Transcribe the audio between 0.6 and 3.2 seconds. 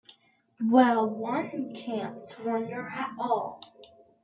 Well, one can’t wonder at